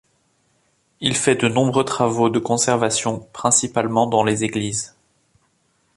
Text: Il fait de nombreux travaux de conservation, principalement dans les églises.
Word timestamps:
Il 0.99 1.15
fait 1.15 1.35
de 1.35 1.47
nombreux 1.47 1.85
travaux 1.85 2.31
de 2.31 2.39
conservation, 2.39 3.19
principalement 3.33 4.07
dans 4.07 4.23
les 4.23 4.43
églises. 4.43 4.95